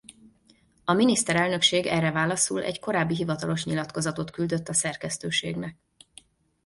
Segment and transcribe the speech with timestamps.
[0.85, 5.77] A Miniszterelnökség erre válaszul egy korábbi hivatalos nyilatkozatot küldött a szerkesztőségnek.